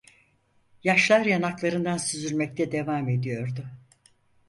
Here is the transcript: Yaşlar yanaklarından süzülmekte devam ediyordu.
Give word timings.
Yaşlar 0.83 1.25
yanaklarından 1.25 1.97
süzülmekte 1.97 2.71
devam 2.71 3.09
ediyordu. 3.09 3.65